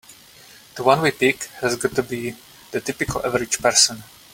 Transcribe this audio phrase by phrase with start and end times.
[0.77, 2.33] The one we pick has gotta be
[2.71, 4.01] the typical average person.